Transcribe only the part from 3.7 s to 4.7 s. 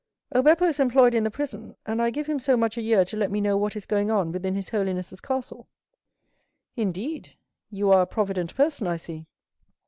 is going on within his